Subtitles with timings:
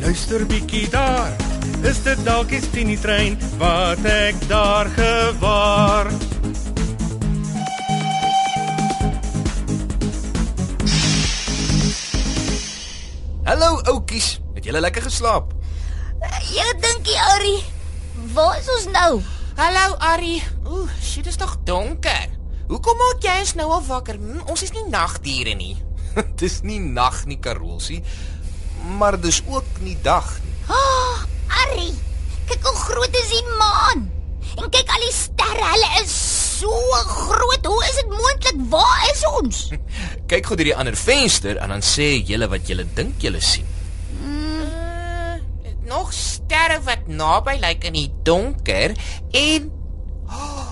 [0.00, 1.32] luister bietjie daar.
[1.84, 6.08] Is dit dalk die Tini trein wat ek daar gewaar?
[13.44, 15.52] Hallo oudjies, het julle lekker geslaap?
[16.52, 17.56] Jy dinkie, Ari.
[18.34, 19.20] Waar is ons nou?
[19.58, 20.38] Hallo Ari.
[20.68, 22.28] Ooh, shit, dit is nog donker.
[22.70, 24.20] Hoekom maak jy ons nou al wakker?
[24.20, 25.74] Hm, ons is nie nagdiere nie.
[26.40, 28.00] dis nie nag nie, Karolsie,
[28.98, 30.54] maar dis ook nie dag nie.
[30.68, 31.24] Oh,
[31.62, 31.90] Ari,
[32.46, 34.08] kyk hoe groot is die maan.
[34.58, 36.14] En kyk al die sterre, hulle is
[36.60, 36.70] so
[37.08, 37.66] groot.
[37.66, 38.64] Hoe is dit moontlik?
[38.72, 39.60] Waar is ons?
[40.30, 43.66] Kyk gou deur die ander venster en dan sê julle wat julle dink julle sien.
[44.20, 45.38] Uh,
[45.88, 48.94] nog sterre wat naby lyk in die donker
[49.34, 49.70] en
[50.30, 50.68] oh,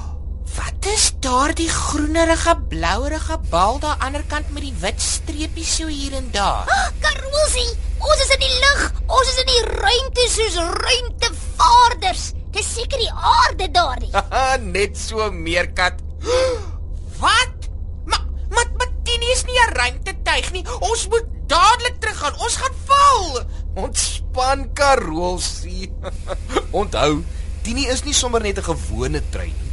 [0.59, 5.77] wat is daardie groenerige blouerige bal daar aan die ander kant met die wit streepies
[5.81, 6.69] so hier en daar?
[6.79, 8.83] Oh, Karosie, ons is in die lug.
[9.07, 12.33] Ons is in die ruimte soos ruimtevaarders.
[12.55, 14.13] Dis seker die aarde daardie.
[14.77, 16.01] Net so meerkat.
[17.23, 17.69] Wat?
[18.09, 20.65] Maar maar maar dit is nie 'n ruimtetuig nie.
[20.81, 22.39] Ons moet dadelik teruggaan.
[22.39, 23.43] Ons gaan val.
[23.75, 25.93] Ontspan, Karolsie.
[26.81, 27.25] Onthou,
[27.63, 29.73] Tini is nie sommer net 'n gewone trein nie.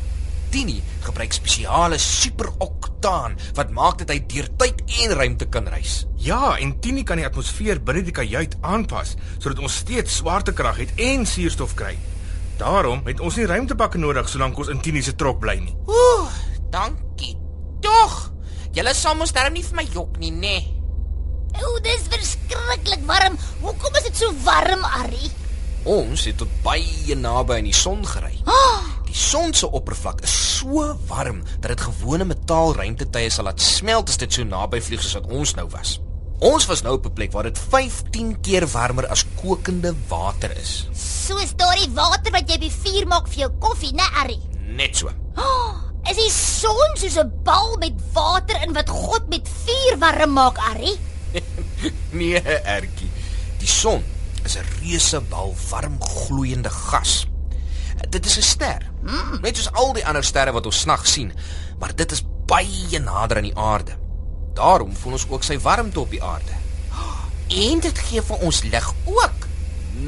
[0.49, 1.97] Tini gebruik spesiale
[3.05, 6.05] superoktaan wat maak dat hy deur tyd en ruimte kan reis.
[6.17, 10.93] Ja, en Tini kan die atmosfeer binne die kajuit aanpas sodat ons steeds swaartekrag het
[10.97, 11.93] en suurstof kry.
[12.57, 15.75] Daarom het ons nie ruimtepakke nodig solank ons in Tini se trok bly nie.
[15.85, 16.31] Ooh,
[16.71, 17.35] dankie.
[17.83, 18.31] Tog.
[18.75, 20.57] Julle sal mos darm nie vir my jok nie, nê?
[21.61, 23.37] O, dis verskriklik warm.
[23.61, 25.29] Hoekom is dit so warm, Ari?
[25.85, 28.33] Ons het tot baie naby aan die son gery.
[28.49, 28.81] Oh,
[29.15, 34.17] Die son se oppervlak is so warm dat dit gewone metaalruimtetuie sal laat smelt as
[34.19, 35.93] dit so naby vlieg soos wat ons nou was.
[36.43, 40.87] Ons was nou op 'n plek waar dit 15 keer warmer as kokende water is.
[41.27, 44.39] soos daardie water wat jy by vuur maak vir jou koffie, né, Ari?
[44.75, 45.07] Net so.
[45.37, 45.75] Oh,
[46.11, 50.57] is die son soos 'n bal met water in wat God met vuur warm maak,
[50.57, 50.91] Ari?
[52.11, 53.09] Nee, Ertjie.
[53.59, 54.03] Die son
[54.43, 57.25] is 'n reuse bal warm gloeiende gas.
[58.09, 58.81] Dit is 'n ster.
[59.41, 61.31] Net soos al die ander sterre wat ons nag sien,
[61.79, 63.97] maar dit is baie nader aan die aarde.
[64.57, 66.61] Daarom voel ons ook sy warmte op die aarde.
[67.47, 69.47] En dit gee vir ons lig ook.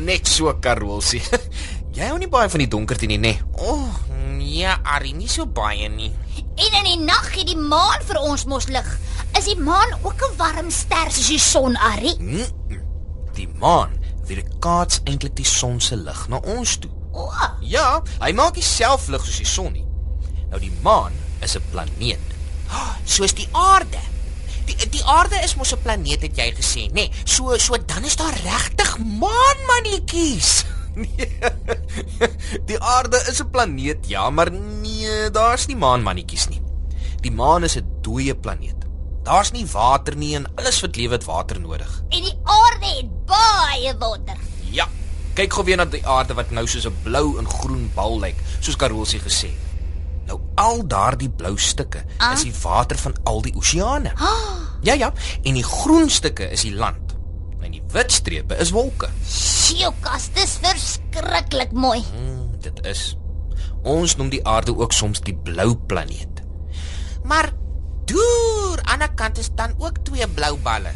[0.08, 1.22] Net so Karolsie.
[1.98, 3.36] Jy hou nie baie van die donkerte nie, nê?
[3.38, 3.62] Nee.
[3.62, 4.00] O, oh,
[4.38, 6.12] nee, Ari, nie so baie nie.
[6.58, 8.90] En in die nag gee die maan vir ons mos lig.
[9.38, 12.16] Is die maan ook 'n warm ster soos die son, Ari?
[12.20, 12.84] Mm-mm.
[13.34, 13.94] Die maan
[14.26, 16.92] weerkaats eintlik die son se lig na ons toe.
[17.18, 17.32] O,
[17.66, 19.86] Ja, hy maak nie self lig soos die son nie.
[20.52, 22.20] Nou die maan is 'n planeet.
[23.06, 24.00] Soos die aarde.
[24.68, 26.94] Die die aarde is mos 'n planeet het jy gesê, nê?
[26.94, 30.66] Nee, so so dan is daar regtig maanmannetjies.
[30.98, 31.30] Nee.
[32.66, 36.62] Die aarde is 'n planeet, ja, maar nee, daar's nie maanmannetjies nie.
[37.22, 38.76] Die maan is 'n dooie planeet.
[39.24, 42.02] Daar's nie water nie en alles wat lewe het water nodig.
[42.10, 44.38] en die aarde het baie water.
[45.38, 48.38] Kyk gou weer na die aarde wat nou soos 'n blou en groen bal lyk,
[48.60, 49.50] soos Karolsie gesê.
[50.26, 52.34] Nou al daardie blou stukke Ah.
[52.34, 54.12] is die water van al die oseane.
[54.20, 55.14] Oh, Ja ja,
[55.44, 57.16] en die groen stukke is die land.
[57.62, 59.10] En die wit strepe is wolke.
[59.26, 62.04] sjoekas, dis verskriklik mooi.
[62.14, 63.18] Mm, dit is.
[63.84, 66.42] Ons noem die aarde ook soms die blou planeet.
[67.24, 67.52] Maar
[68.06, 70.92] deur aan die kant is dan ook twee blou balle.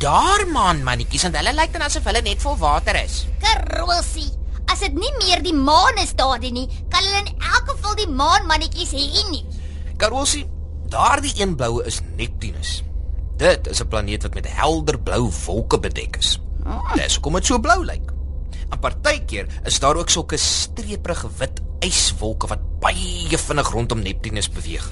[0.00, 3.26] Daar maanmannetjies en hulle lyk dan asof hulle net vol water is.
[3.42, 4.30] Karosie.
[4.72, 8.08] As dit nie meer die maan is daardie nie, kan hulle in elk geval die
[8.08, 9.42] maanmannetjies hê nie.
[10.00, 10.46] Karolsie,
[10.88, 12.80] daardie een bloue is Neptunus.
[13.36, 16.38] Dit is 'n planeet wat met helder blou wolke bedek is.
[16.94, 18.12] Dis hoekom dit so blou lyk.
[18.70, 24.90] En partykeer is daar ook sulke streeprige wit yswolke wat baie vinnig rondom Neptunus beweeg.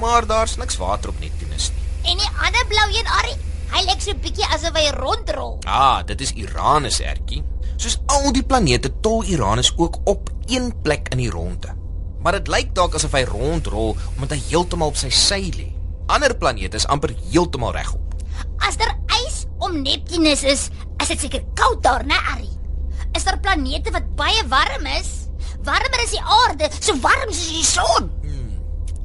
[0.00, 2.10] Maar daar's niks water op Neptunus nie.
[2.12, 3.36] En die ander blou een, Arrie,
[3.72, 5.58] hy lyk so bietjie asof hy rondrol.
[5.66, 7.42] Ah, dit is Uranus, Ertjie.
[7.76, 11.74] Soos al die planete tol Uranus ook op een plek in die ronde.
[12.22, 15.68] Maar dit lyk dalk asof hy rondrol omdat hy heeltemal op sy sy lê.
[16.12, 18.02] Ander planete is amper heeltemal regop.
[18.66, 20.68] As daar ys om Neptunus is,
[21.02, 22.52] is dit seker koud daar, né, Arrie?
[23.16, 25.26] Is daar planete wat baie warm is?
[25.66, 28.10] Warmer as die aarde, so warm soos die son.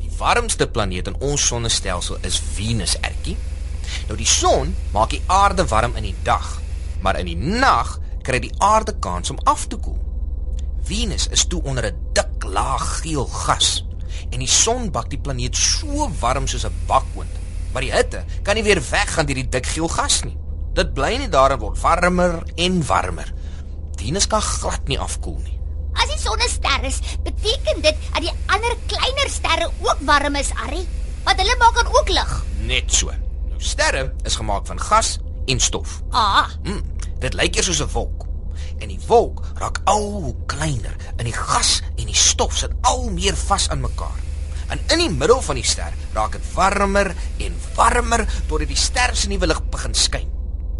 [0.02, 3.38] Die warmste planeet in ons sonnestelsel is Venus, Ertjie.
[4.08, 6.62] Nou die son maak die aarde warm in die dag,
[7.02, 10.00] maar in die nag kry die aarde kans om af te koel.
[10.84, 13.86] Venus is toe onder 'n dik laag geel gas
[14.32, 17.40] en die son bak die planeet so warm soos 'n bakoond.
[17.74, 20.38] Maar die hitte kan nie weer weggaan deur die dik geel gas nie.
[20.74, 23.34] Dit bly net daar en word warmer en warmer.
[23.96, 25.60] Venus kan glad nie afkoel nie.
[25.94, 30.36] As die son 'n ster is, beteken dit dat die ander kleiner sterre ook warm
[30.36, 30.88] is, Arrie.
[31.24, 32.46] Want hulle maak dan ook lig.
[32.60, 33.12] Net so.
[33.62, 36.02] Sterre is gemaak van gas en stof.
[36.10, 36.82] Ah, Hm,
[37.22, 38.26] dit lyk eers soos 'n wolk.
[38.80, 43.10] En die wolk raak al hoe kleiner en die gas en die stof sit al
[43.10, 44.20] meer vas aan mekaar.
[44.68, 49.16] En in die middel van die ster raak dit warmer en warmer totdat die ster
[49.16, 50.30] se nuwe lig begin skyn.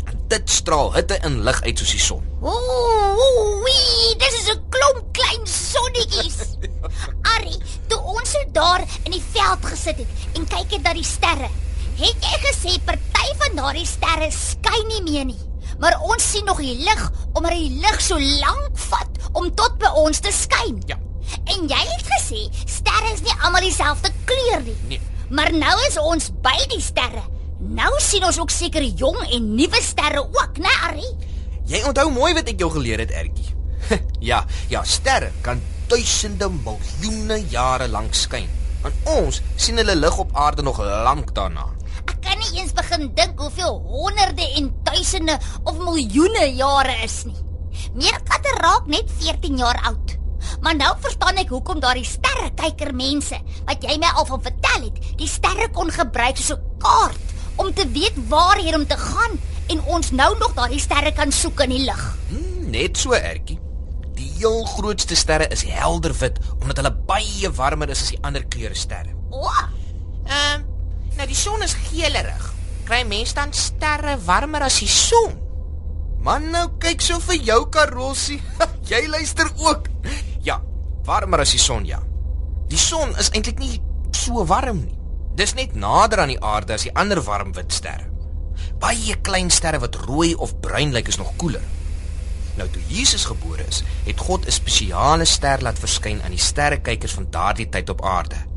[0.06, 2.24] En dit straal hitte en lig uit soos die son.
[2.42, 6.38] ooh, wee, dis is 'n klomp klein sonnetjies.
[7.36, 11.04] Arrie, toe ons so daar in die veld gesit het en kyk het na die
[11.04, 11.50] sterre,
[12.02, 15.40] het jy gesê party van daardie sterre skyn nie meer nie.
[15.82, 17.04] Maar ons sien nog die lig
[17.34, 20.82] omdat die lig so lank vat om tot by ons te skyn.
[20.90, 20.98] Ja.
[21.54, 24.78] En jy het gesê sterre is nie almal dieselfde kleur nie.
[24.90, 25.02] Nee.
[25.32, 27.24] Maar nou is ons by die sterre.
[27.62, 31.12] Nou sien ons ook seker jong en nuwe sterre ook, né, Arrie?
[31.70, 33.54] Jy onthou mooi wat ek jou geleer het, Ertjie.
[34.32, 34.42] ja,
[34.74, 35.62] ja, sterre kan
[35.92, 38.50] duisende miljoene jare lank skyn.
[38.84, 41.70] En ons sien hulle lig op aarde nog lank daarna.
[42.52, 47.38] Eens begin dink hoeveel honderde en duisende of miljoene jare is nie.
[47.96, 50.18] Meerkatte raak net 14 jaar oud.
[50.62, 55.00] Maar nou verstaan ek hoekom daardie sterrekyker mense wat jy my al van vertel het,
[55.18, 57.20] die sterre kon gebruik soos 'n kaart
[57.56, 59.40] om te weet waarheen om te gaan
[59.70, 62.04] en ons nou nog daardie sterre kan soek in die lug.
[62.30, 63.60] Hmm, net so, Ertjie.
[64.16, 68.44] Die heel grootste sterre is helder wit omdat hulle baie warmer is as die ander
[68.44, 69.16] kleure sterre.
[69.30, 69.48] O,
[70.26, 70.62] Ehm,
[71.22, 72.46] nou die son is geelerig.
[72.88, 75.36] Kry mens dan sterre warmer as die son?
[76.26, 78.40] Man, nou kyk so vir jou Karolsie.
[78.90, 79.90] Jy luister ook.
[80.46, 80.58] Ja,
[81.06, 82.02] warmer as die son, ja.
[82.72, 83.78] Die son is eintlik nie
[84.18, 84.98] so warm nie.
[85.38, 88.10] Dis net nader aan die aarde as die ander warm wit sterre.
[88.82, 91.64] Baie klein sterre wat rooi of bruin lyk is nog koeler.
[92.58, 97.14] Nou toe Jesus gebore is, het God 'n spesiale ster laat verskyn aan die sterrekykers
[97.14, 98.51] van daardie tyd op aarde.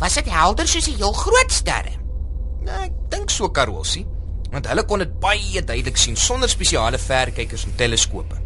[0.00, 1.94] Was dit helder soos die heel groot sterre?
[2.66, 4.04] Nou, ek dink so Karolsie,
[4.52, 8.36] want hulle kon dit baie duidelik sien sonder spesiale verkykers en teleskope.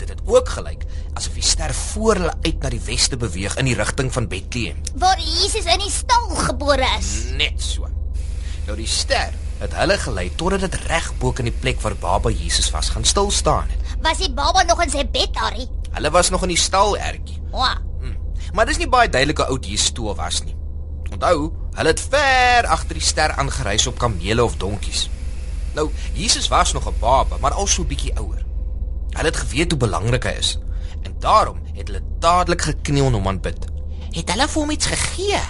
[0.00, 0.84] Dit het ook gelyk
[1.18, 4.78] asof die ster voor hulle uit na die weste beweeg in die rigting van Bethlehem.
[4.94, 7.10] waar Jesus in die stal gebore is.
[7.36, 7.88] Net so.
[8.66, 12.30] Nou die ster het hulle gelei totdat dit reg bo in die plek waar baba
[12.32, 13.98] Jesus was gaan stil staan het.
[14.02, 15.66] Was die baba nog in sy bed, Harry?
[15.92, 17.36] Hulle was nog in die stal ertjie.
[17.52, 17.60] O,
[18.00, 18.14] Hm.
[18.54, 20.54] Maar dis nie baie duidelik hoe oud Jesus toe was nie.
[21.20, 25.10] Onthou, hulle het ver agter die ster aangereis op kamele of donkies.
[25.76, 28.44] Nou, Jesus was nog 'n baba, maar al so bietjie ouer.
[29.10, 30.58] Hulle het geweet hoe belangrik hy is.
[31.02, 33.66] En daarom het hulle dadelik gekniel en hom aanbid.
[34.10, 35.40] Het hulle vir hom iets gegee?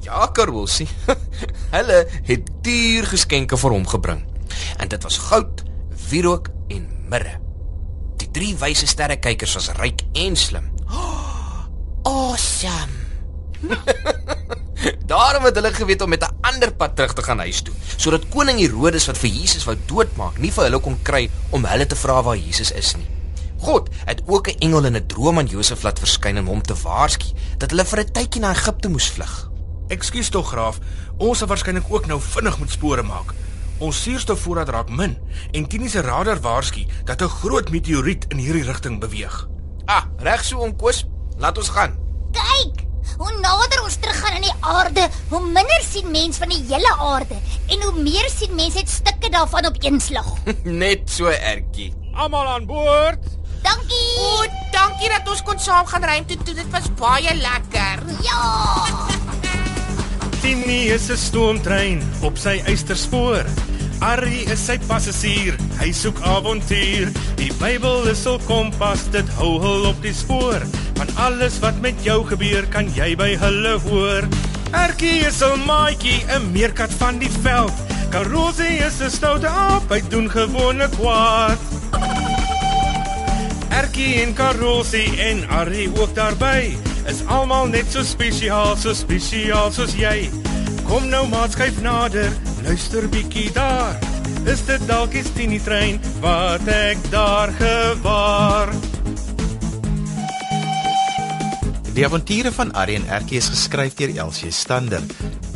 [0.00, 0.88] Ja, Karolsie.
[1.76, 4.24] hulle het duur geskenke vir hom gebring.
[4.76, 5.62] En dit was goud,
[6.08, 7.40] wierook en mirre.
[8.16, 10.70] Die drie wyse sterrekykers was ryk en slim.
[12.02, 12.92] Awesome.
[15.06, 18.28] Daarom het hulle geweet om met 'n ander pad terug te gaan huis toe, sodat
[18.28, 21.96] koning Herodes wat vir Jesus wou doodmaak, nie vir hulle kon kry om hulle te
[21.96, 23.08] vra waar Jesus is nie.
[23.58, 26.74] God het ook 'n engel in 'n droom aan Josef laat verskyn om hom te
[26.74, 27.26] waarsku
[27.58, 29.50] dat hulle vir 'n tydjie na Egipte moes vlug.
[29.88, 30.78] Ekskuus tog graaf,
[31.16, 33.34] ons sal waarskynlik ook nou vinnig moet spore maak.
[33.78, 35.18] Ons suurstofvoorraad raak min
[35.52, 39.48] en Tini se radar waarsku dat 'n groot meteoriet in hierdie rigting beweeg.
[39.84, 41.06] Ah, reg so om Koos,
[41.38, 42.07] laat ons gaan.
[43.18, 47.34] Hoe nader ons teruggaan aan die aarde, hoe minder sien mens van die hele aarde
[47.66, 50.28] en hoe meer sien mens net stukke daarvan op een slag.
[50.84, 51.90] Net so ertjie.
[52.14, 53.26] Almal aan boord.
[53.66, 54.06] Dankie.
[54.22, 56.54] O, dankie dat ons kon saam gaan ruimte toe.
[56.54, 58.06] Dit was baie lekker.
[58.22, 58.42] Ja.
[60.42, 63.50] Tini is 'n stoomtrein op sy eysterspoor.
[63.98, 67.10] Arrie is sy passasier, hy soek avontuur.
[67.40, 70.62] Die Bybel is hul kompas, dit hou hul op die spoor.
[70.98, 74.24] Van alles wat met jou gebeur, kan jy by hulle hoor.
[74.74, 77.72] Erkie is 'n maatjie, 'n meerkat van die veld.
[78.10, 81.58] Karosie is 'n stoute aap, hy doen gewone kwaad.
[83.70, 86.76] Erkie en Karosie en Arrie ook daarbey.
[87.06, 90.30] Is almal net so spesiaal, so spesiaal soos jy.
[90.88, 92.32] Kom nou maat skuif nader,
[92.64, 93.96] luister bietjie daar.
[94.46, 98.67] Is dit dalk die Tini trein wat ek daar gewaar?
[101.98, 105.02] Die avonture van en Erkie is geskryf deur Elsie Stander.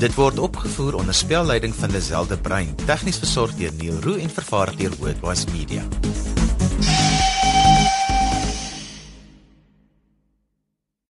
[0.01, 4.31] Dit word opgevoer onder spelleiding van Lazelle de Bruin, tegnies versorg deur Neil Roo en
[4.31, 5.87] vervaar deur Worldwide Media.